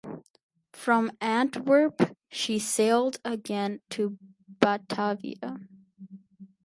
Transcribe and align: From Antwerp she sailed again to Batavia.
From 0.73 1.11
Antwerp 1.21 2.17
she 2.27 2.57
sailed 2.57 3.19
again 3.23 3.81
to 3.91 4.17
Batavia. 4.47 5.57